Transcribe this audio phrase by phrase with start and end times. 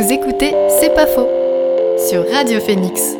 [0.00, 1.28] Vous écoutez C'est pas faux
[2.08, 3.18] sur Radio Phoenix.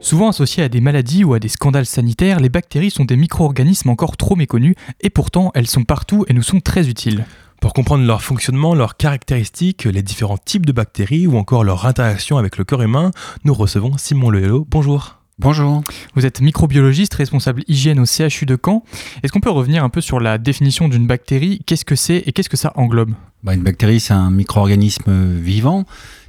[0.00, 3.90] Souvent associées à des maladies ou à des scandales sanitaires, les bactéries sont des micro-organismes
[3.90, 7.26] encore trop méconnus et pourtant elles sont partout et nous sont très utiles.
[7.60, 12.38] Pour comprendre leur fonctionnement, leurs caractéristiques, les différents types de bactéries ou encore leur interaction
[12.38, 13.10] avec le corps humain,
[13.44, 14.66] nous recevons Simon Lehello.
[14.70, 15.19] Bonjour.
[15.40, 15.82] Bonjour.
[16.14, 18.84] Vous êtes microbiologiste, responsable hygiène au CHU de Caen.
[19.22, 21.62] Est-ce qu'on peut revenir un peu sur la définition d'une bactérie?
[21.64, 23.14] Qu'est-ce que c'est et qu'est-ce que ça englobe?
[23.42, 25.86] Bah, Une bactérie, c'est un micro-organisme vivant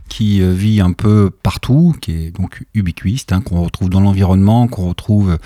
[0.07, 4.69] qui euh, vit un peu partout, qui est donc ubiquiste, hein, qu'on retrouve dans l'environnement,
[4.69, 5.37] qu'on retrouve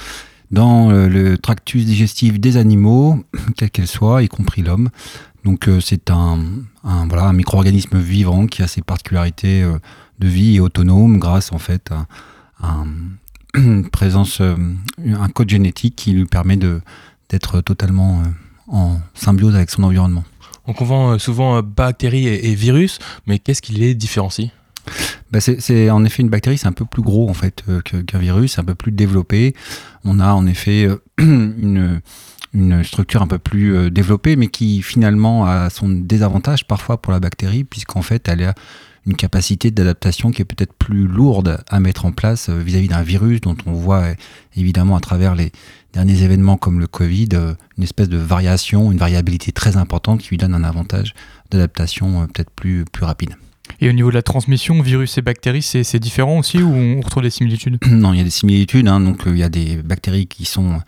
[0.51, 3.25] dans euh, le tractus digestif des animaux,
[3.57, 4.91] quelle qu'elle soit, y compris l'homme.
[5.43, 6.37] Donc euh, c'est un,
[6.83, 9.63] voilà, un micro-organisme vivant qui a ses particularités
[10.19, 12.05] de vie et autonome grâce en fait à,
[12.61, 13.17] à une
[13.91, 14.55] présence, euh,
[15.05, 18.23] un code génétique qui lui permet d'être totalement euh,
[18.67, 20.23] en symbiose avec son environnement.
[20.67, 24.49] On confond euh, souvent bactéries et, virus, mais qu'est-ce qui les différencie?
[25.31, 28.59] Bah c'est en effet une bactérie, c'est un peu plus gros en fait qu'un virus,
[28.59, 29.55] un peu plus développé.
[30.03, 32.01] On a en effet une,
[32.53, 37.19] une structure un peu plus développée, mais qui finalement a son désavantage parfois pour la
[37.19, 38.53] bactérie, puisqu'en fait elle a
[39.05, 43.03] une capacité d'adaptation qui est peut-être plus lourde à mettre en place euh, vis-à-vis d'un
[43.03, 44.15] virus dont on voit euh,
[44.55, 45.51] évidemment à travers les
[45.93, 50.29] derniers événements comme le Covid euh, une espèce de variation, une variabilité très importante qui
[50.29, 51.13] lui donne un avantage
[51.51, 53.35] d'adaptation peut-être plus, plus rapide.
[53.81, 57.23] Et au niveau de la transmission, virus et bactéries, c'est différent aussi ou on retrouve
[57.23, 58.87] des similitudes Non, il y a des similitudes.
[58.87, 58.99] Hein.
[58.99, 60.79] donc il y a des bactéries qui sont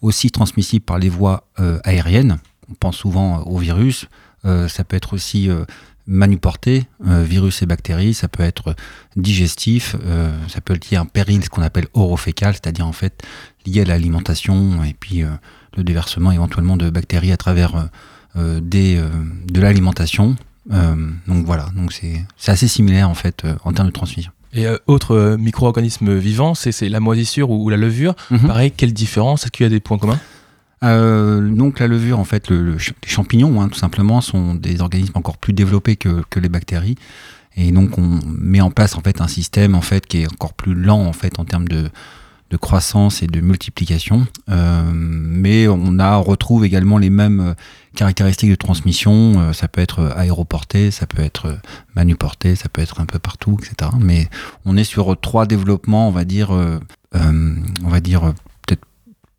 [0.00, 1.48] aussi transmissibles par les voies
[1.84, 2.38] aériennes.
[2.70, 4.06] On pense souvent au virus.
[4.44, 5.50] ça peut être aussi
[6.06, 8.74] manuporté, euh, virus et bactéries, ça peut être
[9.16, 12.92] digestif, euh, ça peut être lié à un péril, ce qu'on appelle orofécal, c'est-à-dire en
[12.92, 13.22] fait
[13.66, 15.28] lié à l'alimentation et puis euh,
[15.76, 17.88] le déversement éventuellement de bactéries à travers
[18.36, 19.00] des,
[19.46, 20.36] de l'alimentation.
[20.68, 24.32] donc voilà, donc c'est assez similaire en fait en termes de transmission.
[24.52, 28.16] Et autre micro-organisme vivant, c'est la moisissure ou, la levure.
[28.30, 28.48] Mhm.
[28.48, 29.44] Pareil, quelle différence?
[29.44, 30.18] Est-ce qu'il y a des points communs?
[30.82, 35.16] Euh, donc la levure, en fait, le, les champignons, hein, tout simplement, sont des organismes
[35.16, 36.96] encore plus développés que, que, les bactéries.
[37.56, 40.54] Et donc on met en place en fait un système en fait qui est encore
[40.54, 41.90] plus lent en fait en termes de,
[42.50, 44.26] de croissance et de multiplication.
[44.48, 47.54] Euh, mais on a retrouve également les mêmes euh,
[47.94, 49.40] caractéristiques de transmission.
[49.40, 51.58] Euh, ça peut être aéroporté, ça peut être
[51.94, 53.90] manuporté, ça peut être un peu partout, etc.
[54.00, 54.28] Mais
[54.64, 56.78] on est sur trois développements, on va dire, euh,
[57.14, 58.34] on va dire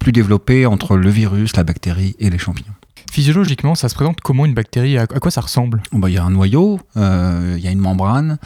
[0.02, 2.74] plus développé entre le virus, la bactérie et les champignons.
[3.12, 4.98] Physiologiquement, ça se présente comment une bactérie?
[4.98, 5.84] À quoi ça ressemble?
[5.94, 8.40] Bah, Il y a un noyau, euh, il y a une membrane,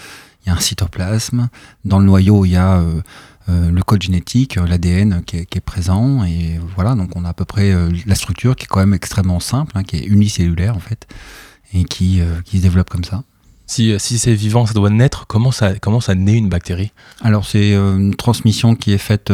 [0.44, 1.48] il y a un cytoplasme.
[1.86, 3.02] Dans le noyau, il y a euh,
[3.48, 6.26] euh, le code génétique, l'ADN qui, est présent.
[6.26, 7.74] Et voilà, donc on a à peu près
[8.06, 11.08] la structure qui est quand même extrêmement simple, hein, qui est unicellulaire en fait,
[11.74, 13.24] et qui, qui se développe comme ça.
[13.66, 15.26] Si, si c'est vivant, ça doit naître.
[15.26, 16.92] Comment ça, comment ça naît une bactérie?
[17.22, 19.32] Alors c'est une transmission qui est faite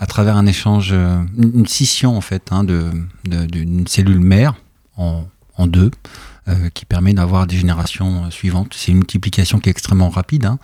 [0.00, 4.54] à travers un échange, euh, une scission en fait, hein, d'une cellule mère
[4.96, 5.26] en,
[5.66, 5.90] deux,
[6.48, 8.72] euh, qui permet d'avoir des générations euh, suivantes.
[8.74, 10.58] C'est une multiplication qui est extrêmement rapide, hein,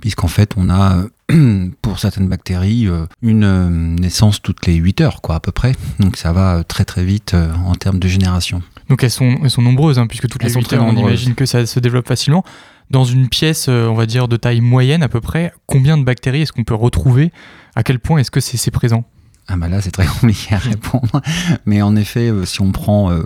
[0.00, 1.04] puisqu'en fait on a
[1.82, 2.88] pour certaines bactéries
[3.20, 5.76] une naissance toutes les 8 heures, quoi, à peu près.
[6.00, 8.62] Donc ça va très très vite en termes de génération.
[8.88, 11.44] Donc elles sont, elles sont nombreuses, hein, puisque toutes les 8 heures, on imagine que
[11.44, 12.42] ça se développe facilement.
[12.90, 16.40] Dans une pièce, on va dire, de taille moyenne à peu près, combien de bactéries
[16.40, 17.32] est-ce qu'on peut retrouver
[17.78, 19.04] à quel point est-ce que c'est présent?
[19.46, 21.22] Ah bah là c'est très compliqué à répondre.
[21.64, 23.22] Mais en effet, euh, si on prend euh,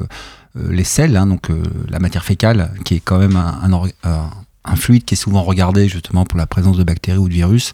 [0.59, 1.49] euh, les selles, hein, donc
[1.89, 6.39] la matière fécale, qui est quand même un, fluide qui est souvent regardé justement pour
[6.39, 7.73] la présence de bactéries ou de virus,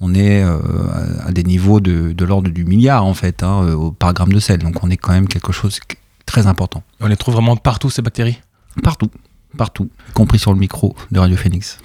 [0.00, 4.40] on est à des niveaux de, l'ordre du milliard en fait, hein, par gramme de
[4.40, 4.60] sel.
[4.60, 6.84] Donc on est quand même quelque chose de très important.
[7.00, 8.40] On les trouve vraiment partout ces bactéries?
[8.82, 9.10] Partout
[9.56, 11.78] partout, y compris sur le micro de Radio Phoenix.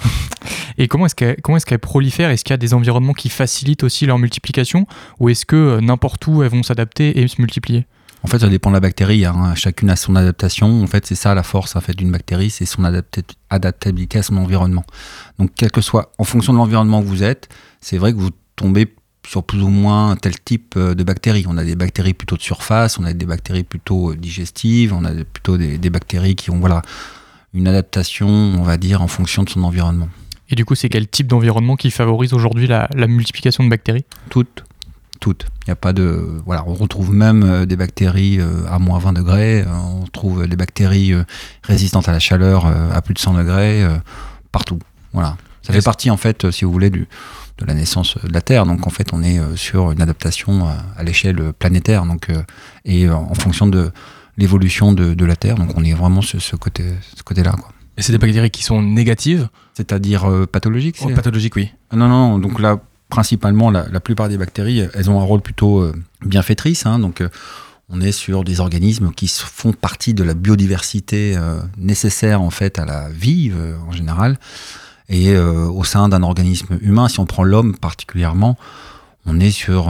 [0.77, 4.05] Et comment est-ce qu'elles est prolifèrent Est-ce qu'il y a des environnements qui facilitent aussi
[4.05, 4.85] leur multiplication?
[5.19, 7.85] Ou est-ce que euh, n'importe où elles vont s'adapter et se multiplier?
[8.23, 9.25] En fait, ça dépend de la bactérie.
[9.25, 9.53] Hein.
[9.55, 10.83] Chacune a son adaptation.
[10.83, 12.83] En fait, c'est ça la force en fait, d'une bactérie, c'est son
[13.49, 14.85] adaptabilité à son environnement.
[15.39, 17.49] Donc, quel que soit, en fonction de l'environnement où vous êtes,
[17.79, 18.93] c'est vrai que vous tombez
[19.27, 21.45] sur plus ou moins tel type euh, de bactéries.
[21.47, 25.03] On a des bactéries plutôt de surface, on a des bactéries plutôt euh, digestives, on
[25.03, 26.81] a plutôt des, des bactéries qui ont voilà,
[27.53, 30.09] une adaptation, on va dire, en fonction de son environnement.
[30.49, 34.05] Et du coup, c'est quel type d'environnement qui favorise aujourd'hui la, multiplication de bactéries?
[34.29, 34.63] Toutes.
[35.19, 35.47] Toutes.
[35.65, 36.41] Il n'y a pas de.
[36.45, 40.47] Voilà, on retrouve même euh, des bactéries euh, à moins 20 degrés, euh, on trouve
[40.47, 41.13] des bactéries
[41.63, 43.85] résistantes à la chaleur à plus de 100 degrés,
[44.51, 44.79] partout.
[45.13, 45.37] Voilà.
[45.63, 47.07] Ça fait partie, en fait, si vous voulez, du,
[47.57, 48.65] de la naissance de la Terre.
[48.65, 52.05] Donc, en fait, on est sur une adaptation à l'échelle planétaire.
[52.05, 52.27] Donc,
[52.85, 53.91] et en fonction de
[54.37, 55.55] l'évolution de, la Terre.
[55.55, 56.83] Donc on est vraiment sur ce côté,
[57.15, 57.55] ce côté-là.
[57.97, 61.71] Et c'est des bactéries qui sont négatives C'est-à-dire euh, pathologiques oh, Pathologiques, oui.
[61.91, 62.79] Non, non, donc là,
[63.09, 65.93] principalement, la, plupart des bactéries, elles ont un rôle plutôt euh,
[66.23, 66.85] bienfaitrice.
[66.85, 67.29] Hein, donc, euh,
[67.89, 71.37] on est sur des organismes qui font partie de la biodiversité
[71.77, 73.53] nécessaire en fait à la vie
[73.87, 74.37] en général.
[75.07, 78.57] Et au sein d'un organisme humain, si on prend l'homme particulièrement,
[79.25, 79.89] on est sur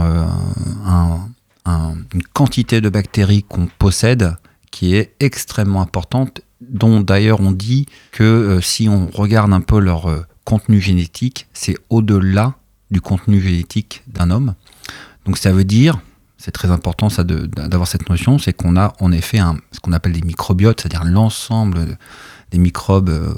[1.68, 4.36] une quantité de bactéries qu'on possède
[4.70, 9.78] qui est extrêmement importante, dont d'ailleurs on dit que euh, si on regarde un peu
[9.78, 12.54] leur euh, contenu génétique, c'est au-delà
[12.90, 14.54] du contenu génétique d'un homme.
[15.24, 16.00] Donc ça veut dire,
[16.36, 19.40] c'est très important ça d'avoir cette notion, c'est qu'on a en effet
[19.72, 21.98] ce qu'on appelle des microbiotes, c'est-à-dire l'ensemble
[22.50, 23.34] des microbes euh,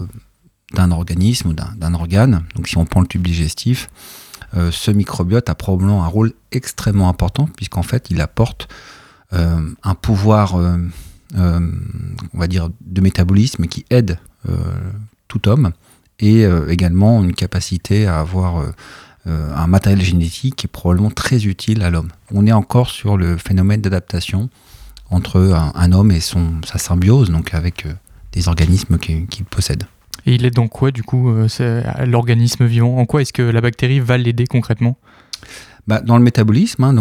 [0.75, 2.45] d'un organisme ou d'un organe.
[2.55, 3.89] Donc si on prend le tube digestif,
[4.53, 8.69] ce microbiote a probablement un rôle extrêmement important puisqu'en fait il apporte
[9.33, 10.59] un pouvoir
[11.39, 11.61] euh,
[12.81, 14.19] de métabolisme qui aide
[14.49, 14.57] euh,
[15.29, 15.71] tout homme
[16.19, 18.65] et euh, également une capacité à avoir
[19.27, 22.09] un matériel génétique qui est probablement très utile à l'homme.
[22.33, 24.49] On est encore sur le phénomène d'adaptation
[25.09, 25.39] entre
[25.75, 27.87] un, homme et sa symbiose, donc avec
[28.33, 29.85] des organismes qu'il possède.
[30.27, 31.33] Et il est donc quoi, du coup,
[32.05, 32.99] l'organisme vivant?
[32.99, 34.97] En quoi est-ce que la bactérie va l'aider concrètement?
[35.87, 36.95] Bah, dans le métabolisme, hein,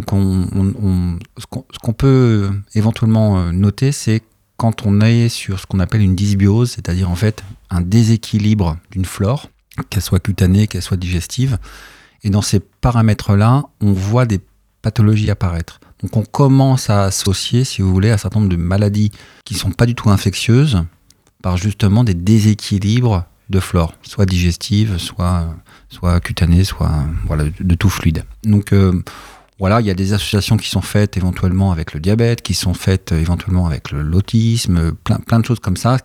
[1.38, 1.46] ce
[1.82, 4.24] qu'on peut éventuellement euh, noter, c'est
[4.58, 9.06] quand on est sur ce qu'on appelle une dysbiose, c'est-à-dire en fait un déséquilibre d'une
[9.06, 9.50] flore,
[9.90, 11.58] qu'elle soit cutanée, qu'elle soit digestive.
[12.24, 14.40] Et dans ces paramètres-là, on voit des
[14.82, 15.80] pathologies apparaître.
[16.02, 19.12] Donc on commence à associer, si vous voulez, un certain nombre de maladies
[19.46, 20.84] qui ne sont pas du tout infectieuses
[21.42, 25.56] par justement des déséquilibres de flore, soit digestive, soit
[25.90, 26.92] soit cutané, soit
[27.26, 28.24] voilà, de tout fluide.
[28.44, 29.02] Donc euh,
[29.58, 32.74] voilà, il y a des associations qui sont faites éventuellement avec le diabète, qui sont
[32.74, 35.98] faites éventuellement avec l'autisme, plein, plein de choses comme ça.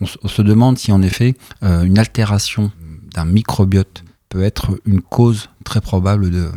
[0.00, 2.70] On, se demande si en effet euh, une altération
[3.14, 6.50] d'un microbiote peut être une cause très probable de,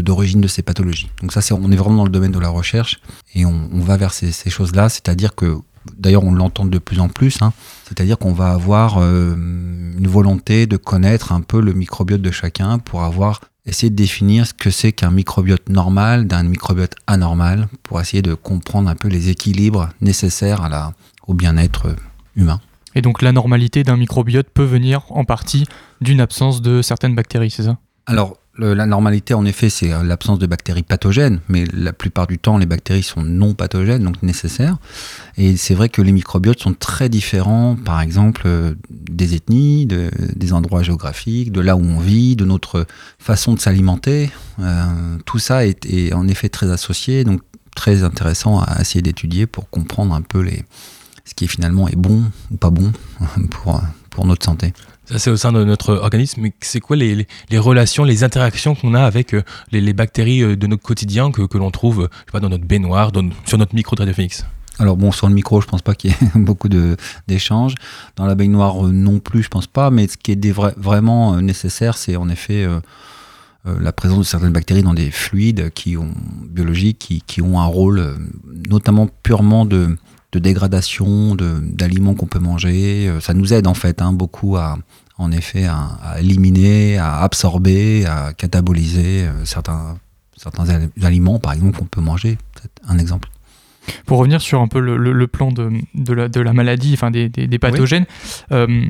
[0.00, 1.10] d'origine de, ces pathologies.
[1.20, 3.00] Donc ça, c'est, on est vraiment dans le domaine de la recherche
[3.34, 5.58] et on, va vers ces choses-là, c'est-à-dire que
[5.96, 7.52] d'ailleurs on l'entend de plus en plus, hein.
[7.84, 12.78] c'est-à-dire qu'on va avoir euh, une volonté de connaître un peu le microbiote de chacun
[12.78, 18.00] pour avoir essayé de définir ce que c'est qu'un microbiote normal d'un microbiote anormal, pour
[18.00, 20.92] essayer de comprendre un peu les équilibres nécessaires à la,
[21.26, 21.94] au bien-être
[22.34, 22.60] humain.
[22.94, 25.66] Et donc la normalité d'un microbiote peut venir en partie
[26.00, 27.76] d'une absence de certaines bactéries, c'est ça?
[28.06, 32.38] Alors la normalité, en effet, c'est euh, l'absence de bactéries pathogènes, mais la plupart du
[32.38, 34.78] temps, les bactéries sont non pathogènes, donc nécessaires.
[35.36, 40.52] Et c'est vrai que les microbiotes sont très différents, par exemple, euh, des ethnies, des
[40.52, 42.86] endroits géographiques, de là où on vit, de notre
[43.18, 44.30] façon de s'alimenter.
[44.60, 44.84] Euh,
[45.24, 47.40] tout ça est, en effet très associé, donc
[47.76, 50.64] très intéressant à essayer d'étudier pour comprendre un peu les,
[51.24, 52.92] ce qui finalement est bon ou pas bon
[53.50, 53.80] pour,
[54.10, 54.72] pour notre santé.
[55.10, 56.42] Ça, c'est au sein de notre organisme.
[56.42, 60.66] Mais c'est quoi les, relations, les interactions qu'on a avec euh, les, bactéries euh, de
[60.66, 63.10] notre quotidien que, que l'on trouve euh, pas, dans notre baignoire,
[63.46, 64.08] sur notre micro de
[64.80, 66.68] alors bon, sur le micro, je pense pas qu'il y ait beaucoup
[67.26, 67.74] d'échanges.
[68.14, 69.90] Dans la baignoire non plus, je pense pas.
[69.90, 72.64] Mais ce qui est vraiment nécessaire, c'est en effet
[73.64, 76.14] la présence de certaines bactéries dans des fluides qui ont,
[76.48, 78.18] biologiques qui, qui ont un rôle
[78.70, 79.96] notamment purement de,
[80.32, 83.10] de dégradation d'aliments qu'on peut manger.
[83.20, 84.78] Ça nous aide en fait hein, beaucoup à,
[85.18, 89.98] en effet à, éliminer, à absorber, à cataboliser euh, certains,
[90.36, 92.38] certains aliments, par exemple, qu'on peut manger.
[92.60, 93.28] C'est un exemple.
[94.06, 97.28] Pour revenir sur un peu le, plan de, de, la, de, la, maladie, enfin des,
[97.28, 98.04] des, pathogènes,
[98.52, 98.84] euh,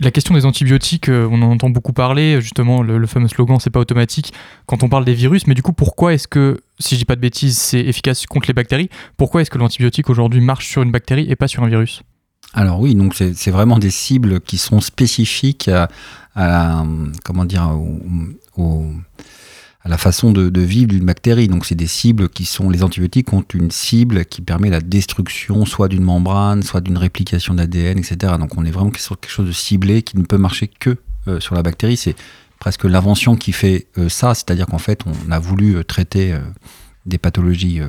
[0.00, 3.70] la question des antibiotiques, euh, on en entend beaucoup parler, justement, le, fameux slogan c'est
[3.70, 4.34] pas automatique
[4.66, 7.16] quand on parle des virus, mais du coup, pourquoi est-ce que, si je dis pas
[7.16, 10.92] de bêtises, c'est efficace contre les bactéries, pourquoi est-ce que l'antibiotique aujourd'hui marche sur une
[10.92, 12.02] bactérie et pas sur un virus?
[12.52, 15.68] Alors oui, donc c'est vraiment des cibles qui sont spécifiques
[16.34, 16.84] à,
[17.24, 17.70] comment dire,
[19.86, 21.48] à la façon de, vivre d'une bactérie.
[21.48, 25.66] Donc c'est des cibles qui sont, les antibiotiques ont une cible qui permet la destruction
[25.66, 28.34] soit d'une membrane, soit d'une réplication d'ADN, etc.
[28.38, 30.96] Donc on est vraiment sur quelque chose de ciblé qui ne peut marcher que
[31.28, 31.96] euh, sur la bactérie.
[31.96, 32.16] C'est
[32.58, 36.36] presque l'invention qui fait euh, ça, c'est-à-dire qu'en fait on a voulu euh, traiter
[37.04, 37.80] des pathologies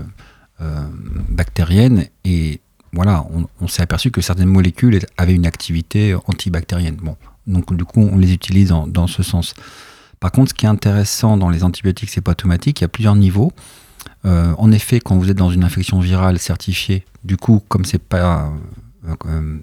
[1.30, 2.62] bactériennes et
[2.94, 3.26] voilà,
[3.60, 6.98] on, s'est aperçu que certaines molécules avaient une activité antibactérienne.
[7.46, 9.54] Donc du coup, on les utilise dans, ce sens.
[10.20, 12.90] Par contre, ce qui est intéressant dans les antibiotiques, c'est pas automatique, il y a
[12.90, 13.52] plusieurs niveaux.
[14.26, 18.02] Euh, en effet, quand vous êtes dans une infection virale certifiée, du coup, comme c'est
[18.02, 18.52] pas
[19.08, 19.58] euh, euh,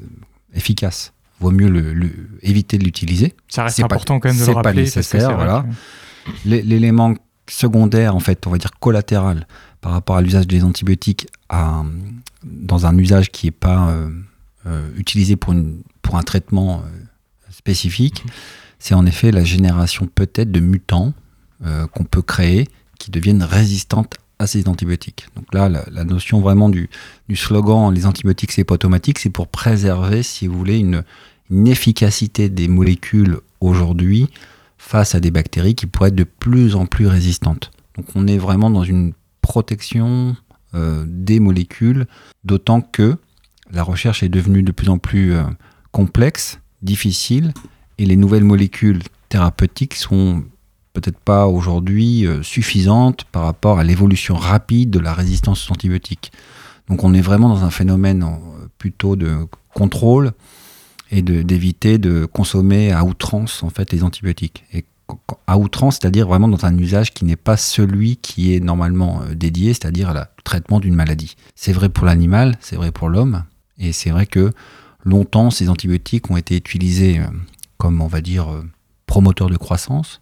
[0.54, 2.10] efficace, vaut mieux le,
[2.42, 3.34] éviter de l'utiliser.
[3.48, 4.74] Ça reste important quand même de le rappeler.
[4.74, 5.66] pas nécessaire, voilà.
[6.44, 7.14] L'élément
[7.48, 9.46] secondaire, en fait, on va dire collatéral,
[9.80, 11.82] par rapport à l'usage des antibiotiques à,
[12.42, 14.08] dans un usage qui n'est pas euh,
[14.66, 16.82] euh, utilisé pour une pour un traitement
[17.50, 18.24] spécifique,
[18.78, 21.14] c'est en effet la génération peut-être de mutants
[21.92, 25.28] qu'on peut créer qui deviennent résistantes ces antibiotiques.
[25.36, 26.88] Donc là, la, notion vraiment du,
[27.34, 31.02] slogan les antibiotiques, c'est pas automatique, c'est pour préserver, si vous voulez, une,
[31.66, 34.28] efficacité des molécules aujourd'hui
[34.78, 37.70] face à des bactéries qui pourraient être de plus en plus résistantes.
[37.96, 40.36] Donc on est vraiment dans une protection
[40.74, 42.06] euh, des molécules,
[42.44, 43.16] d'autant que
[43.70, 45.44] la recherche est devenue de plus en plus euh,
[45.92, 47.52] complexe, difficile,
[47.98, 50.44] et les nouvelles molécules thérapeutiques sont
[50.94, 56.32] peut-être pas aujourd'hui euh, suffisante par rapport à l'évolution rapide de la résistance aux antibiotiques.
[56.88, 59.36] Donc on est vraiment dans un phénomène euh, plutôt de
[59.74, 60.32] contrôle
[61.10, 64.64] et d'éviter de, consommer à outrance en fait les antibiotiques.
[64.72, 64.84] Et
[65.46, 69.34] à outrance, c'est-à-dire vraiment dans un usage qui n'est pas celui qui est normalement euh,
[69.34, 71.36] dédié, c'est-à-dire le traitement d'une maladie.
[71.54, 73.42] C'est vrai pour l'animal, c'est vrai pour l'homme,
[73.78, 74.52] et c'est vrai que
[75.04, 77.20] longtemps ces antibiotiques ont été utilisés
[77.76, 78.46] comme on va dire
[79.06, 80.20] promoteurs de croissance,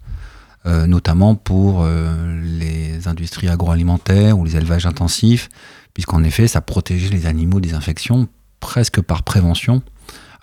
[0.65, 5.49] euh, notamment pour euh, les industries agroalimentaires ou les élevages intensifs,
[5.93, 8.29] puisqu'en effet, ça protégeait les animaux des infections
[8.61, 9.83] presque par prévention,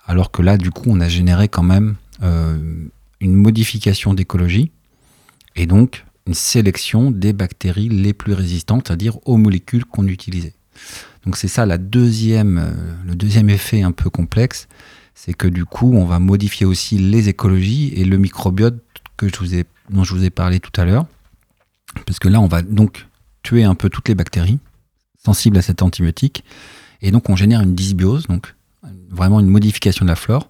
[0.06, 2.58] alors que là, du coup, on a généré quand même euh,
[3.20, 4.70] une modification d'écologie
[5.56, 10.54] et donc une sélection des bactéries les plus résistantes, c'est-à-dire aux molécules qu'on utilisait.
[11.24, 14.68] Donc c'est ça le deuxième effet un peu complexe,
[15.14, 18.82] c'est que du coup on va modifier aussi les écologies et le microbiote
[19.16, 21.06] que je vous ai dont je vous ai parlé tout à l'heure.
[22.06, 23.06] Parce que là, on va donc
[23.42, 24.58] tuer un peu toutes les bactéries
[25.22, 26.44] sensibles à cet antibiotique.
[27.02, 28.54] Et donc, on génère une dysbiose, donc
[29.10, 30.48] vraiment une modification de la flore,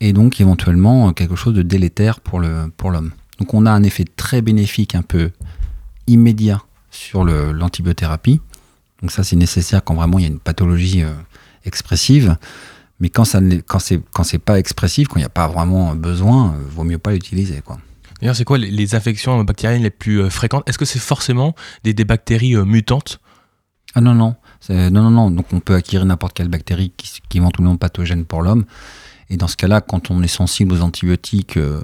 [0.00, 2.70] et donc éventuellement quelque chose de délétère pour l'homme.
[2.76, 5.30] Pour donc, on a un effet très bénéfique, un peu
[6.06, 8.40] immédiat sur l'antibiothérapie.
[9.00, 11.12] Donc, ça, c'est nécessaire quand vraiment il y a une pathologie euh,
[11.64, 12.36] expressive.
[13.00, 16.58] Mais quand, ça, quand c'est pas expressif, quand il n'y a pas vraiment besoin, euh,
[16.70, 17.60] vaut mieux pas l'utiliser.
[17.60, 17.78] quoi.
[18.20, 20.68] D'ailleurs, c'est quoi les, infections bactériennes les plus euh, fréquentes?
[20.68, 23.20] Est-ce que c'est forcément des, bactéries euh, mutantes?
[23.94, 24.34] Ah non, non.
[24.70, 25.30] Non, non, non.
[25.30, 28.64] Donc on peut acquérir n'importe quelle bactérie qui, qui éventuellement pathogène pour l'homme.
[29.30, 31.82] Et dans ce cas-là, quand on est sensible aux antibiotiques, euh,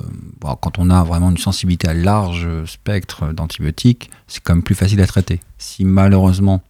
[0.61, 5.01] quand on a vraiment une sensibilité à large spectre d'antibiotiques, c'est quand même plus facile
[5.01, 5.41] à traiter.
[5.59, 6.63] Si malheureusement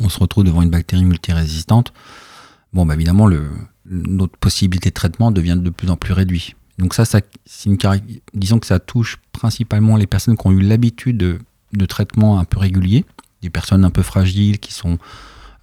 [0.00, 1.92] on se retrouve devant une bactérie multirésistante,
[2.72, 3.28] bon, bah évidemment,
[3.86, 6.54] notre possibilité de traitement devient de plus en plus réduite.
[6.78, 7.20] Donc ça, ça
[7.66, 7.76] une
[8.34, 11.38] disons que ça touche principalement les personnes qui ont eu l'habitude de,
[11.72, 13.04] de traitements un peu réguliers,
[13.42, 14.98] des personnes un peu fragiles qui sont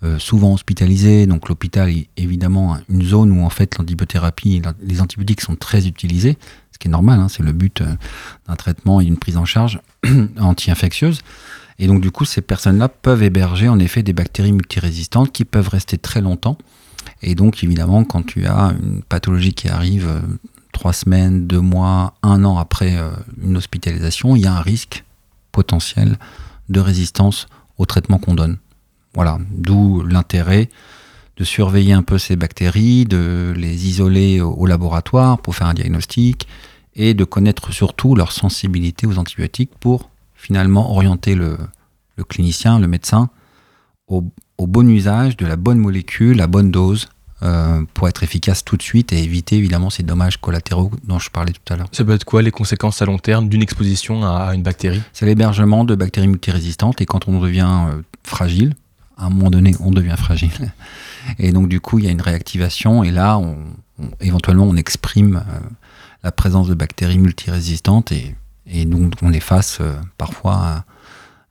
[0.03, 1.25] euh, souvent hospitalisées.
[1.25, 6.37] Donc l'hôpital est évidemment une zone où en fait l'antibiothérapie, les antibiotiques sont très utilisés,
[6.71, 7.95] ce qui est normal, hein, c'est le but euh,
[8.47, 9.79] d'un traitement et d'une prise en charge
[10.39, 11.21] anti-infectieuse.
[11.79, 15.69] Et donc du coup, ces personnes-là peuvent héberger en effet des bactéries multirésistantes qui peuvent
[15.69, 16.57] rester très longtemps.
[17.21, 20.19] Et donc évidemment, quand tu as une pathologie qui arrive euh,
[20.75, 23.09] trois semaines, deux mois, un an après euh,
[23.41, 25.05] une hospitalisation, il y a un risque
[25.53, 26.17] potentiel
[26.67, 28.57] de résistance au traitement qu'on donne.
[29.13, 30.69] Voilà, d'où l'intérêt
[31.37, 36.47] de surveiller un peu ces bactéries, de les isoler au, laboratoire pour faire un diagnostic
[36.93, 41.57] et de connaître surtout leur sensibilité aux antibiotiques pour finalement orienter le,
[42.27, 43.29] clinicien, le médecin,
[44.07, 44.25] au,
[44.57, 47.07] au, bon usage de la bonne molécule, la bonne dose
[47.45, 51.29] euh, pour être efficace tout de suite et éviter évidemment ces dommages collatéraux dont je
[51.29, 51.87] parlais tout à l'heure.
[51.91, 55.01] Ça peut être quoi les conséquences à long terme d'une exposition à une bactérie?
[55.13, 58.73] C'est l'hébergement de bactéries multirésistantes et quand on devient euh, fragile,
[59.17, 60.73] à un moment donné on devient fragile.
[61.39, 63.57] Et donc du coup il y a une réactivation et là on,
[64.21, 65.59] éventuellement on exprime euh,
[66.23, 68.35] la présence de bactéries multirésistantes et,
[68.67, 69.81] et donc on est face
[70.17, 70.85] parfois à,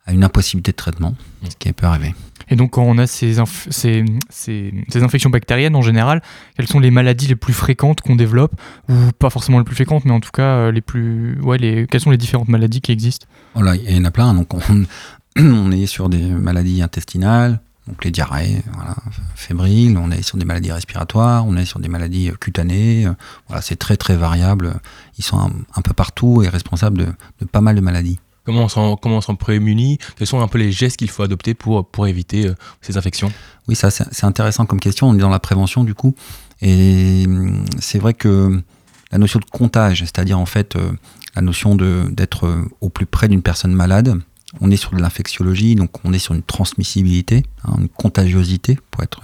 [0.07, 1.15] à, une impossibilité de traitement,
[1.49, 2.15] ce qui peut arriver.
[2.49, 3.37] Et donc, quand on a ces,
[3.71, 6.23] ces, ces, infections bactériennes en général,
[6.57, 8.53] quelles sont les maladies les plus fréquentes qu'on développe?
[8.89, 11.41] Ou pas forcément les plus fréquentes, mais en tout cas, euh, les plus.
[11.41, 11.87] Ouais, les...
[11.87, 13.27] quelles sont les différentes maladies qui existent?
[13.55, 14.35] Voilà, il y en a plein.
[14.35, 18.95] Donc, on, est sur des maladies intestinales, donc les diarrhées, voilà,
[19.35, 23.07] fébriles, on est sur des maladies respiratoires, on est sur des maladies cutanées.
[23.49, 24.75] Voilà, c'est très très variable.
[25.19, 27.07] Ils sont un, peu partout et responsables de,
[27.41, 28.19] de pas mal de maladies.
[28.45, 29.99] Comment on s'en prémunit?
[30.17, 33.33] Quels sont un peu les gestes qu'il faut adopter pour, pour éviter euh, ces infections?
[33.69, 35.09] Oui, ça c'est intéressant comme question.
[35.09, 36.15] On est dans la prévention du coup.
[36.61, 38.63] Et hum, c'est vrai que
[39.11, 40.93] la notion de comptage, c'est-à-dire en fait euh,
[41.35, 44.19] la notion d'être euh, au plus près d'une personne malade,
[44.61, 49.03] on est sur de l'infectiologie, donc on est sur une transmissibilité, hein, une contagiosité, pour
[49.03, 49.23] être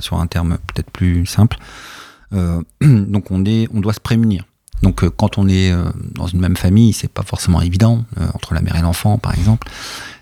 [0.00, 1.58] sur un terme peut-être plus simple.
[2.82, 4.44] donc on, est, on doit se prémunir.
[4.82, 8.26] Donc euh, quand on est euh, dans une même famille, c'est pas forcément évident, euh,
[8.34, 9.68] entre la mère et l'enfant par exemple.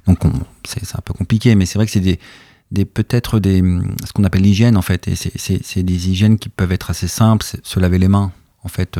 [0.06, 0.20] Donc
[0.64, 3.62] c'est un peu compliqué, mais c'est vrai que c'est des, peut-être des
[4.04, 5.08] ce qu'on appelle l'hygiène en fait.
[5.08, 7.44] Et c'est des hygiènes qui peuvent être assez simples.
[7.62, 8.32] Se laver les mains
[8.64, 8.98] en fait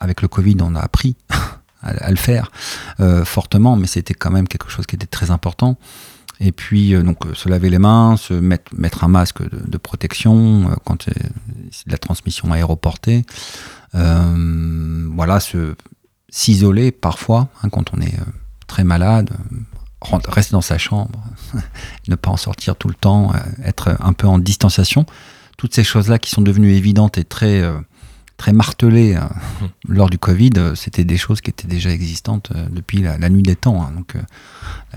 [0.00, 1.16] avec le Covid on a appris
[1.82, 2.52] à, le faire
[3.24, 5.76] fortement mais c'était quand même quelque chose qui était très important.
[6.38, 11.02] Et puis donc se laver les mains se mettre mettre un masque de, protection quand
[11.02, 13.24] c'est de la transmission aéroportée
[13.92, 15.74] voilà se
[16.30, 18.14] s'isoler parfois hein, quand on est
[18.66, 19.30] très malade
[20.28, 21.20] rester dans sa chambre,
[22.08, 25.06] ne pas en sortir tout le temps, euh, être un peu en distanciation.
[25.56, 27.78] Toutes ces choses-là qui sont devenues évidentes et très, euh,
[28.38, 29.66] très martelées euh, mmh.
[29.92, 33.82] lors du Covid, c'était des choses qui étaient déjà existantes depuis la, nuit des temps.
[33.82, 33.92] Hein.
[33.94, 34.14] Donc,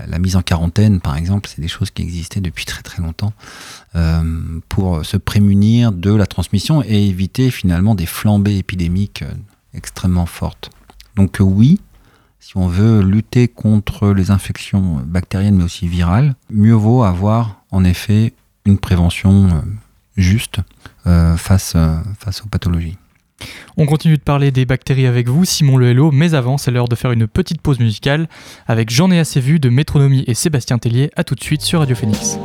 [0.08, 3.34] la, mise en quarantaine, par exemple, c'est des choses qui existaient depuis très très longtemps
[4.70, 9.22] pour se prémunir de la transmission et éviter finalement des flambées épidémiques
[9.74, 10.70] extrêmement fortes.
[11.16, 11.78] Donc oui,
[12.40, 17.84] si on veut lutter contre les infections bactériennes mais aussi virales, mieux vaut avoir en
[17.84, 18.34] effet
[18.66, 19.60] une prévention euh,
[20.16, 20.58] juste
[21.06, 22.98] euh, face, euh, face aux pathologies.
[23.76, 26.88] On continue de parler des bactéries avec vous, Simon Le Hello, mais avant, c'est l'heure
[26.88, 28.28] de faire une petite pause musicale
[28.66, 31.10] avec J'en ai assez de Métronomie et Sébastien Tellier.
[31.16, 32.38] À tout de suite sur Radio Phoenix.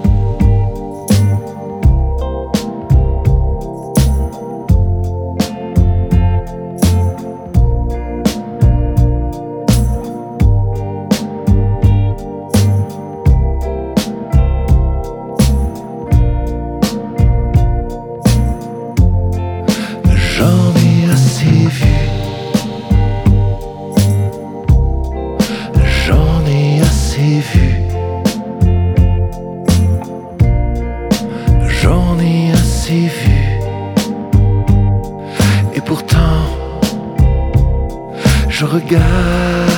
[35.76, 36.42] Et pourtant,
[38.50, 39.78] je regarde.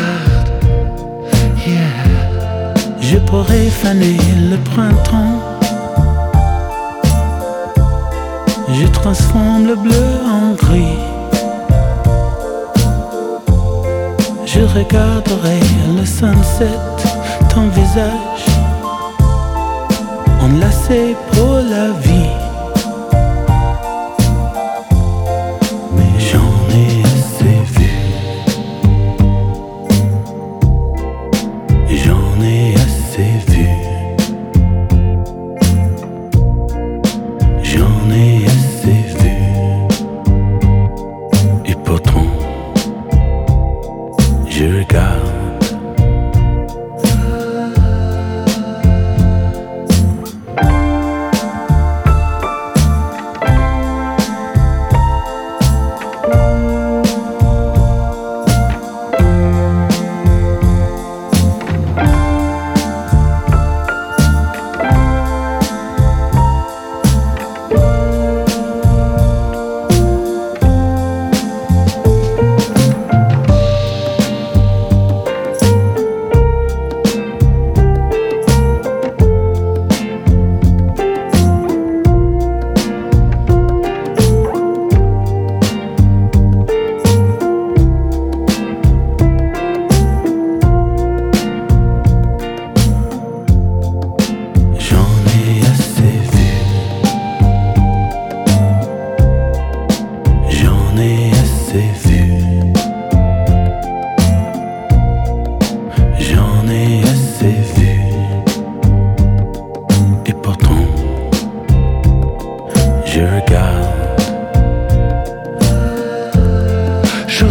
[3.12, 4.18] Je pourrais faner
[4.52, 5.40] le printemps.
[8.72, 11.00] Je transforme le bleu en gris.
[14.46, 15.60] Je regarderai
[15.98, 16.78] le sunset,
[17.52, 18.46] ton visage,
[20.44, 22.29] enlacé pour la vie.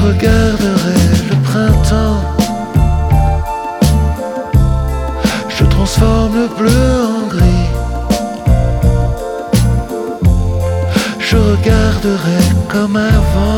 [0.08, 0.94] Je regarderai
[1.28, 2.22] le printemps.
[5.50, 7.68] Je transforme le bleu en gris.
[11.18, 13.57] Je regarderai comme avant.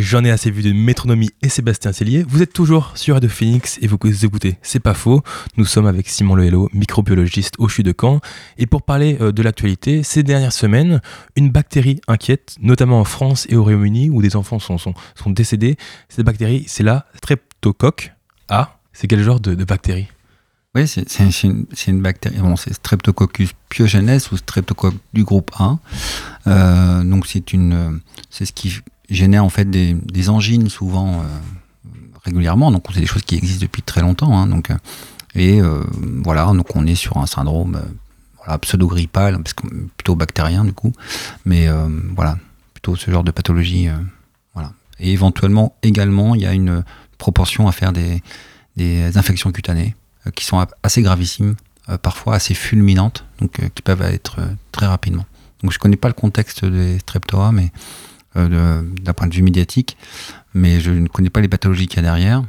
[0.00, 2.24] J'en ai assez vu de Métronomie et Sébastien Cellier.
[2.26, 5.22] Vous êtes toujours sur Radio Phoenix et vous écoutez C'est pas faux.
[5.56, 8.20] Nous sommes avec Simon Lehello, microbiologiste au CHU de Caen.
[8.58, 11.00] Et pour parler euh, de l'actualité, ces dernières semaines,
[11.36, 14.94] une bactérie inquiète, notamment en France et au Royaume-Uni, où des enfants sont,
[15.26, 15.76] décédés.
[16.08, 18.12] Cette bactérie, c'est la streptocoque
[18.48, 18.78] A.
[18.92, 20.08] C'est quel genre de, bactérie?
[20.74, 21.06] Oui, c'est
[21.86, 22.36] une, bactérie.
[22.38, 25.78] Bon, c'est Streptococcus pyogenes ou Streptococcus du groupe A.
[26.46, 31.24] Euh, donc c'est une, c'est ce qui génère en fait des, angines souvent euh,
[32.24, 32.70] régulièrement.
[32.70, 34.36] Donc c'est des choses qui existent depuis très longtemps.
[34.36, 34.76] Hein, donc, euh,
[35.34, 35.82] et euh,
[36.22, 37.80] voilà, donc on est sur un syndrome
[38.60, 40.92] pseudo-grippal, parce que plutôt bactérien du coup.
[41.44, 41.66] Mais
[42.14, 42.36] voilà,
[42.74, 43.88] plutôt ce genre de pathologie.
[44.52, 44.72] voilà.
[45.00, 46.84] Et éventuellement également, il y a une
[47.18, 48.22] proportion à faire des,
[49.16, 49.96] infections cutanées
[50.34, 51.56] qui sont assez gravissimes,
[52.02, 54.40] parfois assez fulminantes, donc qui peuvent être
[54.72, 55.24] très rapidement.
[55.62, 57.72] Donc je ne connais pas le contexte des streptoa, mais
[58.34, 59.96] d'un point de vue médiatique,
[60.54, 62.42] mais je ne connais pas les pathologies qu'il y a derrière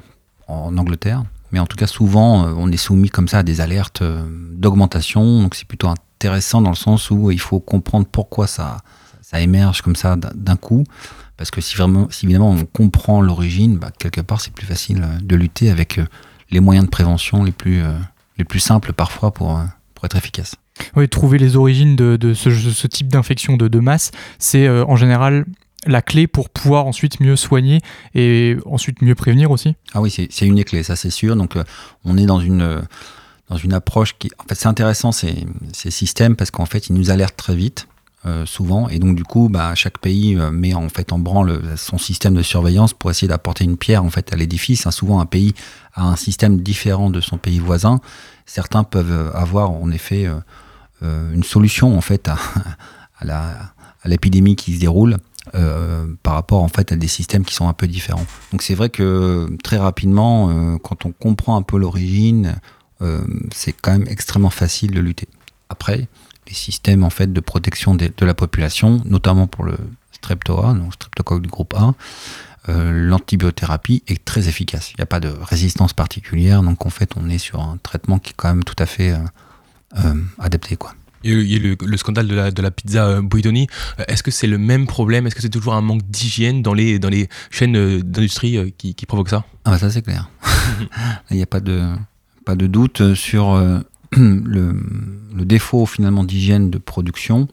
[0.47, 1.23] en Angleterre.
[1.51, 4.23] Mais en tout cas, souvent, euh, on est soumis comme ça à des alertes euh,
[4.51, 5.41] d'augmentation.
[5.41, 8.79] Donc c'est plutôt intéressant dans le sens où il faut comprendre pourquoi ça,
[9.21, 10.83] ça émerge comme ça d'un coup.
[11.37, 15.01] Parce que si vraiment, si évidemment on comprend l'origine, bah, quelque part c'est plus facile
[15.21, 15.99] de lutter avec
[16.51, 17.81] les moyens de prévention les plus,
[18.37, 19.59] les plus simples parfois pour,
[19.93, 20.55] pour être efficace.
[20.95, 25.45] Oui, trouver les origines de, de ce, type d'infection de, masse, c'est en général
[25.85, 27.81] la clé pour pouvoir ensuite mieux soigner
[28.13, 31.35] et ensuite mieux prévenir aussi Ah oui, c'est une des clés, ça c'est sûr.
[31.35, 31.63] Donc euh,
[32.03, 32.81] on est dans une, euh,
[33.49, 34.31] dans une approche qui...
[34.39, 37.87] En fait c'est intéressant ces, ces, systèmes parce qu'en fait ils nous alertent très vite.
[38.25, 41.99] Euh, souvent et donc du coup bah, chaque pays met en fait en branle son
[41.99, 44.91] système de surveillance pour essayer d'apporter une pierre en fait à l'édifice hein.
[44.91, 45.53] souvent un pays
[45.93, 48.01] a un système différent de son pays voisin
[48.47, 50.27] certains peuvent avoir en effet
[51.03, 52.39] une solution en fait à,
[53.19, 53.74] à
[54.05, 55.17] l'épidémie qui se déroule
[55.53, 58.25] euh, par rapport en fait à des systèmes qui sont un peu différents.
[58.51, 62.55] Donc c'est vrai que très rapidement, euh, quand on comprend un peu l'origine,
[63.01, 63.21] euh,
[63.53, 65.27] c'est quand même extrêmement facile de lutter.
[65.69, 66.07] Après,
[66.47, 69.77] les systèmes en fait de protection de, la population, notamment pour le
[70.13, 71.93] streptoa, donc streptocoque du groupe A,
[72.67, 74.91] l'antibiothérapie est très efficace.
[74.91, 78.17] Il n'y a pas de résistance particulière, donc en fait on est sur un traitement
[78.17, 79.13] qui est quand même tout à fait
[80.39, 80.75] adapté.
[81.25, 83.67] Il y a eu le, scandale de la, de la pizza euh, Buitoni.
[83.99, 85.25] Euh, est-ce que c'est le même problème?
[85.25, 88.93] Est-ce que c'est toujours un manque d'hygiène dans les, dans les chaînes euh, d'industrie qui,
[88.93, 89.43] qui provoque ça?
[89.65, 90.29] Ah bah ça c'est clair.
[91.31, 91.83] Il n'y a pas de,
[92.45, 93.55] pas de doute sur
[94.11, 94.79] le,
[95.35, 97.47] le, défaut finalement d'hygiène de production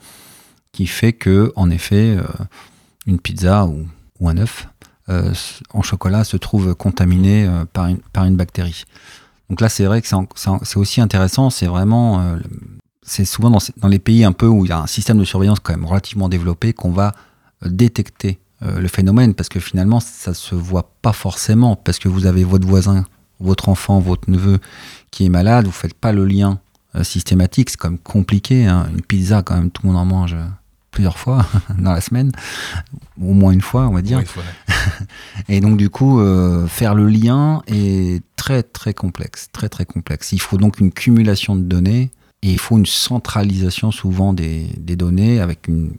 [0.72, 2.18] qui fait que en effet
[3.06, 3.87] une pizza ou,
[4.20, 4.68] ou un œuf
[5.08, 8.85] en chocolat se trouve contaminé par, une, par une bactérie.
[9.50, 12.37] Donc là, c'est vrai que c'est aussi intéressant, c'est vraiment
[13.02, 15.58] c'est souvent dans, les pays un peu où il y a un système de surveillance
[15.60, 17.14] quand même relativement développé qu'on va
[17.64, 22.08] euh, détecter euh, le phénomène parce que finalement ça se voit pas forcément parce que
[22.08, 23.04] vous avez votre voisin,
[23.40, 24.60] votre enfant, votre neveu
[25.10, 26.60] qui est malade, vous faites pas le lien
[26.94, 28.66] euh, systématique, c'est quand même compliqué.
[28.66, 28.86] Hein.
[28.92, 30.36] Une pizza quand même tout le monde en mange
[30.92, 31.44] plusieurs fois
[31.78, 32.30] dans la semaine,
[33.20, 34.22] au moins une fois on va dire.
[35.48, 36.20] Et donc du coup
[36.68, 40.30] faire le lien est très très complexe, très très complexe.
[40.32, 42.12] Il faut donc une cumulation de données
[42.42, 45.94] et il faut une centralisation souvent des, données avec une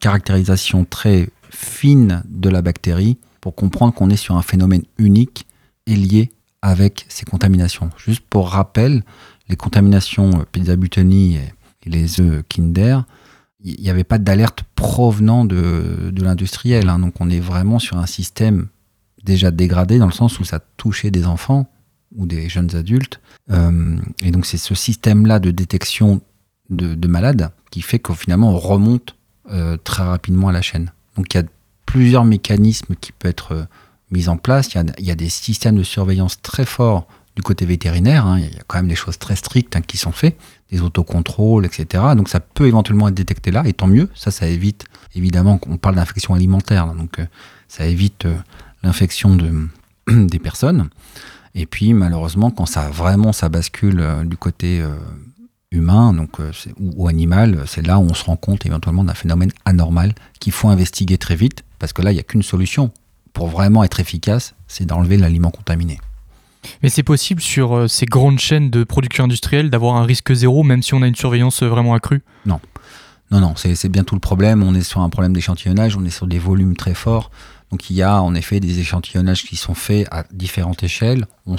[0.00, 5.46] caractérisation très fine de la bactérie pour comprendre qu'on est sur un phénomène unique
[5.86, 7.90] et lié avec ces contaminations.
[7.96, 9.04] Juste pour rappel,
[9.48, 11.52] les contaminations pizza butoni et,
[11.88, 13.04] les œufs Kinder,
[13.62, 16.88] il n'y avait pas d'alerte provenant de, l'industriel.
[16.88, 16.98] Hein.
[16.98, 18.66] donc on est vraiment sur un système
[19.22, 21.70] déjà dégradé dans le sens où ça touchait des enfants
[22.16, 23.20] ou des jeunes adultes.
[23.50, 26.20] Euh, et donc c'est ce système-là de détection
[26.70, 29.14] de, malades qui fait que finalement on remonte
[29.52, 30.92] euh, très rapidement à la chaîne.
[31.16, 31.44] Donc il y a
[31.84, 33.64] plusieurs mécanismes qui peuvent être euh,
[34.10, 34.74] mis en place.
[34.74, 38.26] Il y, a, des systèmes de surveillance très forts du côté vétérinaire.
[38.26, 38.38] Hein.
[38.40, 40.36] Il y a quand même des choses très strictes hein, qui sont faites,
[40.70, 42.02] des autocontrôles, etc.
[42.16, 44.08] Donc ça peut éventuellement être détecté là, et tant mieux.
[44.14, 47.20] Ça, ça évite évidemment qu'on parle d'infection alimentaire, donc
[47.68, 48.26] ça évite
[48.82, 49.68] l'infection de,
[50.08, 50.88] des personnes.
[51.56, 54.94] Et puis malheureusement, quand ça vraiment ça bascule euh, du côté euh,
[55.72, 59.50] humain donc, euh, ou, animal, c'est là où on se rend compte éventuellement d'un phénomène
[59.64, 62.92] anormal qu'il faut investiguer très vite, parce que là, il n'y a qu'une solution.
[63.32, 65.98] Pour vraiment être efficace, c'est d'enlever l'aliment contaminé.
[66.82, 70.82] Mais c'est possible sur ces grandes chaînes de production industrielle d'avoir un risque zéro, même
[70.82, 72.22] si on a une surveillance vraiment accrue?
[72.44, 72.60] Non.
[73.30, 74.62] Non, non, c'est bien tout le problème.
[74.62, 77.30] On est sur un problème d'échantillonnage, on est sur des volumes très forts.
[77.70, 81.26] Donc il y a en effet des échantillonnages qui sont faits à différentes échelles.
[81.46, 81.56] On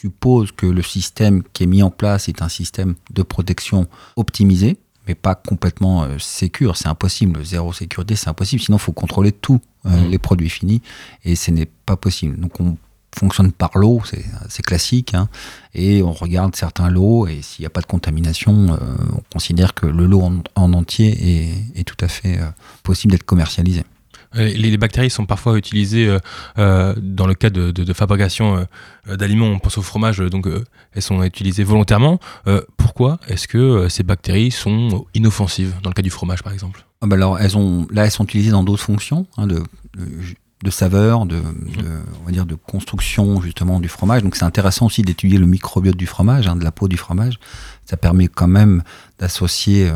[0.00, 4.76] suppose que le système qui est mis en place est un système de protection optimisé,
[5.08, 6.76] mais pas complètement euh, sécure.
[6.76, 7.44] C'est impossible.
[7.44, 8.60] Zéro sécurité, c'est impossible.
[8.62, 10.10] Sinon, il faut contrôler tous euh, Mhm.
[10.10, 10.82] les produits finis
[11.24, 12.38] et ce n'est pas possible.
[12.38, 12.76] Donc, on
[13.16, 14.02] fonctionne par lot,
[14.50, 15.30] c'est classique, hein,
[15.72, 18.76] et on regarde certains lots et s'il n'y a pas de contamination, euh,
[19.14, 21.16] on considère que le lot en, en entier
[21.74, 22.44] est, est tout à fait euh,
[22.82, 23.84] possible d'être commercialisé.
[24.36, 26.18] Euh, Les, bactéries sont parfois utilisées euh,
[26.58, 28.66] euh, dans le cas de, de- de fabrication
[29.08, 29.46] euh, d'aliments.
[29.46, 32.18] On pense au fromage, donc euh, elles sont utilisées volontairement.
[32.76, 36.84] Pourquoi est-ce que ces bactéries sont inoffensives dans le cas du fromage, par exemple?
[37.02, 39.62] Ah bah alors, elles ont, là, elles sont utilisées dans d'autres fonctions, hein, de,
[40.70, 41.42] saveur, de, de-
[42.22, 44.22] on va dire de construction justement du fromage.
[44.22, 47.38] Donc c'est intéressant aussi d'étudier le microbiote du fromage, hein, de la peau du fromage.
[47.84, 48.82] Ça permet quand même
[49.18, 49.90] d'associer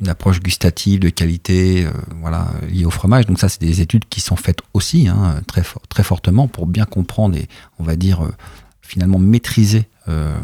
[0.00, 3.26] une approche gustative de qualité, euh, voilà, liée au fromage.
[3.26, 6.66] Donc ça, c'est des études qui sont faites aussi hein, très, fort- très fortement pour
[6.66, 8.32] bien comprendre et on va dire euh,
[8.80, 10.36] finalement maîtriser euh,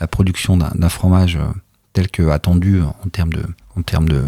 [0.00, 1.38] la production d'un fromage
[1.92, 3.44] tel que attendu en termes de,
[3.76, 4.24] en termes de,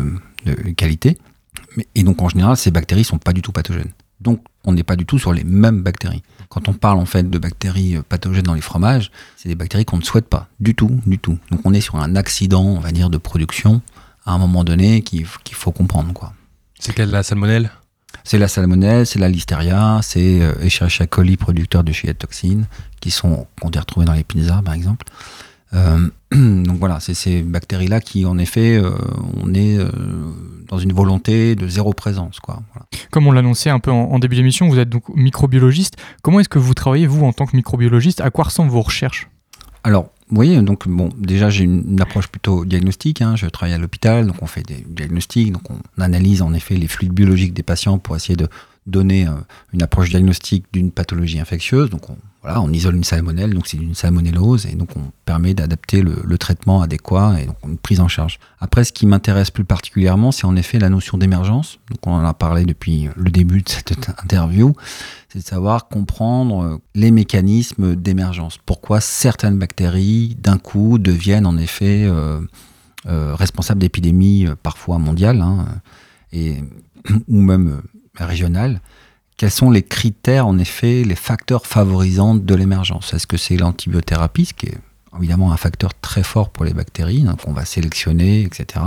[0.76, 1.18] qualité.
[1.96, 3.90] Et donc en général, ces bactéries sont pas du tout pathogènes.
[4.20, 6.22] Donc on n'est pas du tout sur les mêmes bactéries.
[6.48, 9.98] Quand on parle en fait de bactéries pathogènes dans les fromages, c'est des bactéries qu'on
[9.98, 11.36] ne souhaite pas du tout, du tout.
[11.50, 13.82] Donc on est sur un accident, on va dire, de production
[14.26, 16.32] à un moment donné qu'il faut comprendre quoi.
[16.78, 17.70] C'est quelle la salmonelle?
[18.24, 22.66] C'est la salmonelle, c'est la listeria, c'est euh, Escherichia coli, producteur de toxines,
[23.00, 25.06] qui sont qu'on est retrouvés dans les pizzas, par exemple.
[25.74, 28.90] Euh, donc voilà, c'est ces bactéries-là qui, en effet, euh,
[29.42, 29.90] on est euh,
[30.68, 32.62] dans une volonté de zéro présence, quoi.
[32.72, 32.86] Voilà.
[33.10, 35.96] Comme on l'annonçait un peu en, en début d'émission, vous êtes donc microbiologiste.
[36.22, 38.20] Comment est-ce que vous travaillez, vous, en tant que microbiologiste?
[38.20, 39.28] À quoi ressemblent vos recherches?
[39.84, 43.22] Alors, voyez, donc bon, déjà j'ai une, une approche plutôt diagnostique.
[43.22, 43.36] hein.
[43.36, 46.88] Je travaille à l'hôpital, donc on fait des diagnostics, donc on analyse en effet les
[46.88, 48.48] fluides biologiques des patients pour essayer de
[48.86, 49.32] donner euh,
[49.72, 51.90] une approche diagnostique d'une pathologie infectieuse.
[51.90, 55.54] Donc on, voilà, on isole une salmonelle, donc c'est une salmonellose, et donc on permet
[55.54, 58.38] d'adapter le, traitement adéquat et donc une prise en charge.
[58.60, 61.78] Après, ce qui m'intéresse plus particulièrement, c'est en effet la notion d'émergence.
[61.90, 64.74] Donc on en a parlé depuis le début de cette interview
[65.28, 68.58] c'est de savoir comprendre euh, les mécanismes d'émergence.
[68.64, 72.40] Pourquoi certaines bactéries, d'un coup, deviennent en effet euh,
[73.04, 75.66] responsables d'épidémies parfois mondiales hein,
[76.32, 76.56] et,
[77.28, 77.82] ou même
[78.24, 78.80] régionales.
[79.36, 83.12] Quels sont les critères, en effet, les facteurs favorisants de l'émergence?
[83.12, 84.78] Est-ce que c'est l'antibiothérapie, ce qui est
[85.18, 88.84] évidemment un facteur très fort pour les bactéries, donc on va sélectionner, etc.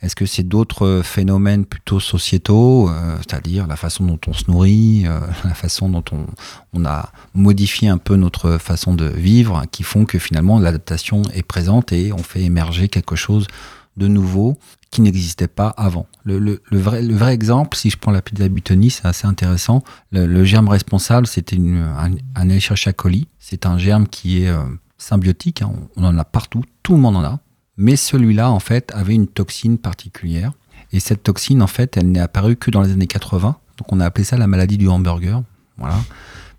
[0.00, 5.04] Est-ce que c'est d'autres phénomènes plutôt sociétaux, euh, c'est-à-dire la façon dont on se nourrit,
[5.06, 6.26] euh, la façon dont on,
[6.72, 11.42] on, a modifié un peu notre façon de vivre, qui font que finalement l'adaptation est
[11.42, 13.48] présente et on fait émerger quelque chose
[13.96, 14.56] de nouveau
[14.90, 16.06] qui n'existait pas avant?
[16.28, 19.82] Le, vrai, le vrai exemple, si je prends la pizza Butoni, c'est assez intéressant.
[20.12, 23.28] Le, germe responsable, c'était un, un coli.
[23.38, 24.62] C'est un germe qui est euh,
[24.98, 27.40] symbiotique, hein, on, on en a partout, tout le monde en a.
[27.78, 30.52] Mais celui-là, en fait, avait une toxine particulière.
[30.92, 33.56] Et cette toxine, en fait, elle n'est apparue que dans les années 80.
[33.78, 35.42] Donc on a appelé ça la maladie du hamburger.
[35.76, 35.96] Voilà.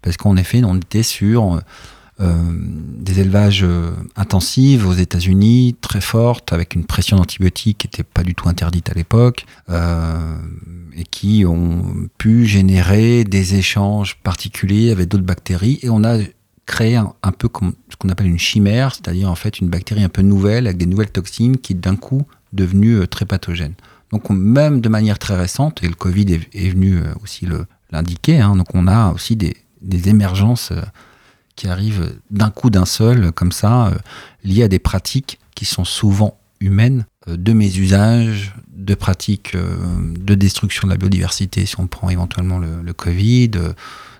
[0.01, 1.59] Parce qu'en effet, on était sur euh,
[2.19, 8.23] des élevages euh, intensifs aux États-Unis, très fortes, avec une pression d'antibiotiques qui n'était pas
[8.23, 10.35] du tout interdite à l'époque, euh,
[10.95, 15.79] et qui ont pu générer des échanges particuliers avec d'autres bactéries.
[15.81, 16.17] Et on a
[16.65, 20.09] créé un, peu comme ce qu'on appelle une chimère, c'est-à-dire en fait une bactérie un
[20.09, 23.73] peu nouvelle avec des nouvelles toxines qui d'un coup devenue euh, très pathogène.
[24.11, 27.47] Donc on, même de manière très récente, et le Covid est, venu euh, aussi
[27.91, 29.55] l'indiquer, hein, donc on a aussi des,
[30.09, 30.81] émergences euh,
[31.59, 33.95] qui arrivent d'un coup d'un seul, comme ça, euh,
[34.45, 39.75] liées à des pratiques qui sont souvent humaines, euh, de mésusage, de pratiques euh,
[40.17, 43.49] de destruction de la biodiversité, si on prend éventuellement le, Covid,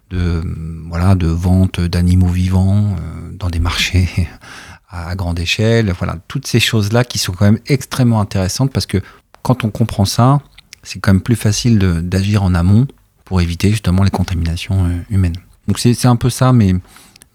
[0.09, 0.43] de,
[0.89, 2.97] voilà, de vente d'animaux vivants
[3.31, 4.27] dans des marchés
[4.89, 5.93] à grande échelle.
[5.97, 8.97] Voilà, toutes ces choses-là qui sont quand même extrêmement intéressantes parce que
[9.43, 10.41] quand on comprend ça,
[10.83, 12.85] c'est quand même plus facile d'agir en amont
[13.23, 15.37] pour éviter justement les contaminations humaines.
[15.69, 16.73] Donc c'est un peu ça mes,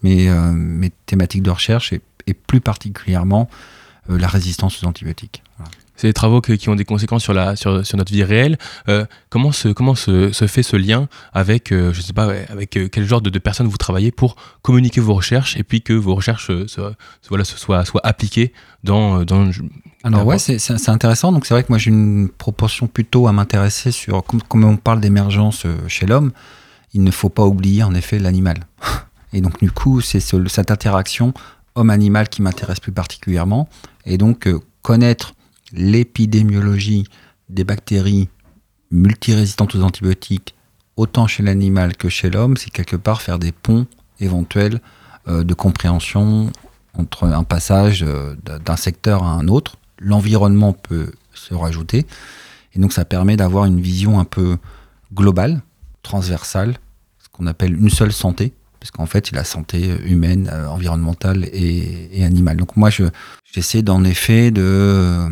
[0.03, 3.49] mes, euh, mes thématiques de recherche et, et plus particulièrement
[4.09, 5.43] euh, la résistance aux antibiotiques.
[5.57, 8.23] Voilà c'est des travaux que, qui ont des conséquences sur, la, sur, sur notre vie
[8.23, 8.57] réelle.
[8.89, 12.77] Euh, comment se, comment se, se, fait ce lien avec, euh, je sais pas, avec
[12.77, 15.93] euh, quel genre de, de, personnes vous travaillez pour communiquer vos recherches et puis que
[15.93, 16.93] vos recherches se,
[17.29, 18.53] voilà, se soient, soient appliquées
[18.83, 19.49] dans, dans
[20.03, 21.31] alors ouais, c'est intéressant.
[21.31, 24.77] Donc c'est vrai que moi j'ai une proportion plutôt à m'intéresser sur comme, comme, on
[24.77, 26.31] parle d'émergence chez l'homme,
[26.93, 28.57] il ne faut pas oublier en effet l'animal.
[29.35, 31.33] Et donc du coup c'est ce, cette interaction
[31.75, 33.67] homme-animal qui m'intéresse plus particulièrement.
[34.05, 35.33] Et donc euh, connaître
[35.73, 37.05] l'épidémiologie
[37.49, 38.29] des bactéries
[38.91, 40.55] multirésistantes aux antibiotiques,
[40.95, 43.85] autant chez l'animal que chez l'homme, c'est quelque part faire des ponts
[44.21, 44.79] éventuels
[45.27, 46.49] euh, de compréhension
[46.93, 49.75] entre un passage euh, d'un secteur à un autre.
[49.99, 52.05] L'environnement peut se rajouter.
[52.73, 54.57] Et donc ça permet d'avoir une vision un peu
[55.13, 55.61] globale,
[56.03, 56.77] transversale,
[57.19, 58.53] ce qu'on appelle une seule santé,
[58.85, 62.57] parce qu'en fait, il a la santé humaine, euh, environnementale et, animale.
[62.57, 62.91] Donc moi,
[63.51, 65.27] j'essaie d'en effet de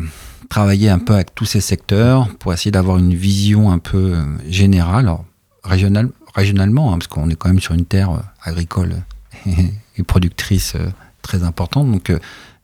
[0.48, 4.16] travailler un peu avec tous ces secteurs pour essayer d'avoir une vision un peu
[4.48, 5.24] générale, alors,
[5.62, 8.96] régionale, régionalement, hein, parce qu'on est quand même sur une terre euh, agricole
[9.46, 10.88] et productrice euh,
[11.22, 11.88] très importante.
[11.92, 12.12] Donc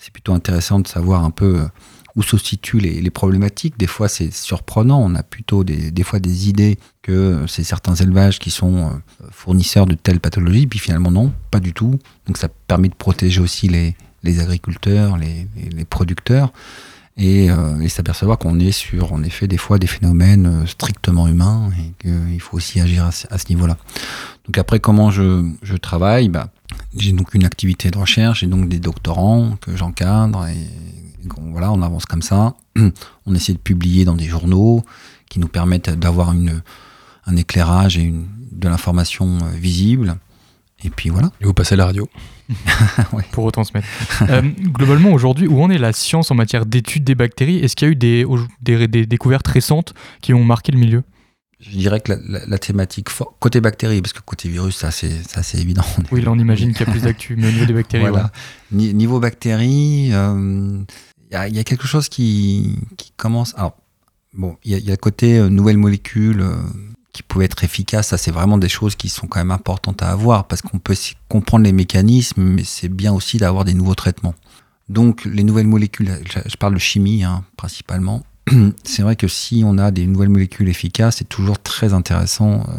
[0.00, 1.60] c'est plutôt intéressant de savoir un peu
[2.16, 3.78] où se situent les, problématiques.
[3.78, 5.00] Des fois, c'est surprenant.
[5.02, 8.90] On a plutôt des, fois des idées que c'est certains élevages qui sont euh,
[9.30, 11.98] fournisseurs de telles pathologies, puis finalement, non, pas du tout.
[12.26, 15.46] Donc, ça permet de protéger aussi les, agriculteurs, les,
[15.84, 16.52] producteurs,
[17.16, 21.26] et, euh, et s'apercevoir qu'on est sur, en effet, des fois des phénomènes euh, strictement
[21.28, 23.76] humains et qu'il faut aussi agir à, ce niveau-là.
[24.46, 26.28] Donc, après, comment je, je travaille?
[26.28, 26.50] Bah,
[26.96, 30.56] J'ai donc une activité de recherche, j'ai donc des doctorants que j'encadre et
[31.52, 32.54] voilà, on avance comme ça.
[33.26, 34.84] On essaie de publier dans des journaux
[35.28, 38.26] qui nous permettent d'avoir un éclairage et une,
[38.60, 40.16] de l'information euh, visible.
[40.82, 41.30] Et puis voilà.
[41.40, 42.08] Et vous passez à la radio.
[43.32, 43.86] Pour retransmettre.
[44.28, 47.58] euh, globalement, aujourd'hui, où en est la science en matière d'études des bactéries?
[47.58, 48.26] Est-ce qu'il y a eu des,
[48.62, 51.02] des, des, découvertes récentes qui ont marqué le milieu?
[51.60, 55.84] Je dirais que la, thématique côté bactéries, parce que côté virus, ça c'est évident.
[56.10, 58.04] Oui, là on imagine qu'il y a plus d'actu, mais au niveau des bactéries.
[58.08, 58.32] Voilà.
[58.72, 60.78] Niveau bactéries, euh,
[61.30, 62.76] il y, a quelque chose qui,
[63.16, 63.54] commence.
[63.56, 63.76] Alors,
[64.34, 66.56] bon, il y, a le côté euh, nouvelles molécules euh,
[67.12, 68.08] qui pouvaient être efficaces.
[68.08, 70.96] Ça, c'est vraiment des choses qui sont quand même importantes à avoir parce qu'on peut
[71.28, 74.34] comprendre les mécanismes, mais c'est bien aussi d'avoir des nouveaux traitements.
[74.88, 78.24] Donc, les nouvelles molécules, je, parle de chimie hein, principalement.
[78.82, 82.72] c'est vrai que si on a des nouvelles molécules efficaces, c'est toujours très intéressant euh,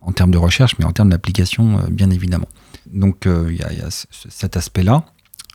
[0.00, 2.48] en termes de recherche, mais en termes d'application, bien évidemment.
[2.86, 5.04] Donc, il y, y, a cet aspect-là.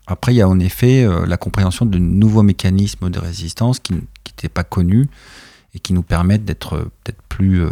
[0.08, 3.94] Après, il y a en effet euh, la compréhension de nouveaux mécanismes de résistance qui
[3.94, 5.08] n'étaient pas connus
[5.74, 7.72] et qui nous permettent d'être euh, peut-être plus euh,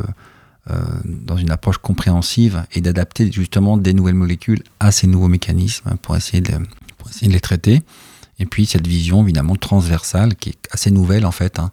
[1.05, 6.15] dans une approche compréhensive et d'adapter justement des nouvelles molécules à ces nouveaux mécanismes pour
[6.15, 6.53] essayer de,
[7.09, 7.81] essayer de les traiter.
[8.39, 11.71] Et puis cette vision évidemment transversale qui est assez nouvelle en fait, hein.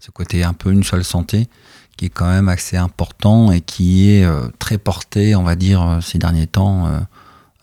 [0.00, 1.48] ce côté un peu une seule santé
[1.96, 6.18] qui est quand même assez important et qui est très porté, on va dire, ces
[6.18, 6.86] derniers temps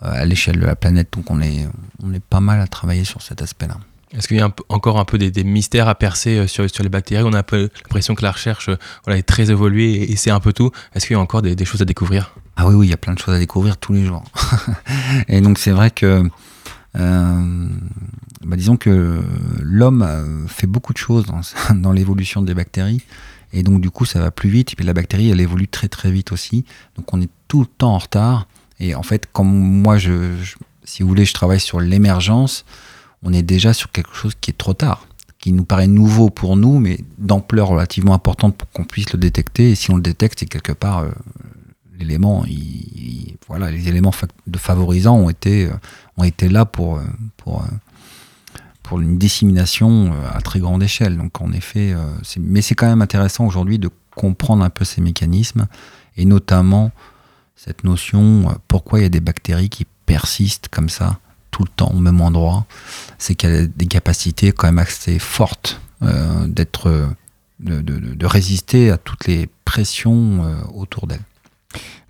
[0.04, 1.10] à l'échelle de la planète.
[1.14, 1.68] Donc on est,
[2.04, 3.78] on est pas mal à travailler sur cet aspect-là.
[4.14, 6.90] Est-ce qu'il y a encore un peu des, mystères à percer euh, sur, sur les
[6.90, 7.24] bactéries?
[7.26, 10.30] On a un peu l'impression que la recherche euh, voilà, est très évoluée et, c'est
[10.30, 10.72] un peu tout.
[10.94, 12.36] Est-ce qu'il y a encore des, choses à découvrir?
[12.56, 14.24] Ah oui, oui, il y a plein de choses à découvrir tous les jours.
[15.28, 16.24] et donc c'est vrai que,
[16.96, 17.68] euh,
[18.46, 19.24] bah, disons que
[19.62, 21.42] l'homme fait beaucoup de choses dans,
[21.76, 23.02] dans l'évolution des bactéries.
[23.52, 24.74] Et donc du coup, ça va plus vite.
[24.74, 26.66] Et puis la bactérie, elle évolue très très vite aussi.
[26.98, 28.48] Donc on est tout le temps en retard.
[28.80, 30.36] Et en fait, comme moi, je,
[30.84, 32.66] si vous voulez, je travaille sur l'émergence,
[33.24, 35.08] on est déjà sur quelque chose qui est trop tard,
[35.40, 39.72] qui nous paraît nouveau pour nous, mais d'ampleur relativement importante pour qu'on puisse le détecter.
[39.72, 41.10] Et si on le détecte, c'est quelque part euh,
[42.00, 42.46] l'élément,
[43.48, 44.14] voilà, les éléments
[44.48, 45.74] de favorisants ont été, euh,
[46.18, 47.04] ont été là pour, euh,
[47.38, 47.66] pour,
[48.84, 51.18] pour une dissémination à très grande échelle.
[51.18, 51.96] Donc en effet,
[52.38, 55.68] mais c'est quand même intéressant aujourd'hui de comprendre un peu ces mécanismes
[56.18, 56.92] et notamment
[57.56, 61.20] cette notion, euh, pourquoi il y a des bactéries qui persistent comme ça
[61.52, 62.66] tout le temps au même endroit,
[63.20, 67.08] c'est qu'elle a des capacités quand même assez fortes euh, d'être, euh,
[67.60, 71.22] de, résister à toutes les pressions autour d'elle.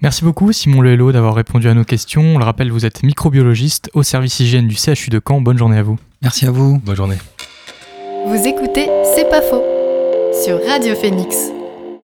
[0.01, 2.21] Merci beaucoup Simon Lello d'avoir répondu à nos questions.
[2.21, 5.41] On le rappelle, vous êtes microbiologiste au service hygiène du CHU de Caen.
[5.41, 5.97] Bonne journée à vous.
[6.21, 6.79] Merci à vous.
[6.79, 7.17] Bonne journée.
[8.25, 9.63] Vous écoutez C'est pas faux
[10.45, 11.51] sur Radio Phoenix.